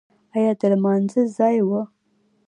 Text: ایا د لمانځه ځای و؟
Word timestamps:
ایا 0.35 0.51
د 0.59 0.61
لمانځه 0.71 1.21
ځای 1.37 1.57
و؟ 1.67 1.69